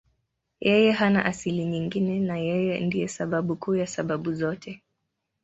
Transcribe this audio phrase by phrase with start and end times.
[0.59, 4.81] Yeye hana asili nyingine na Yeye ndiye sababu kuu ya sababu zote.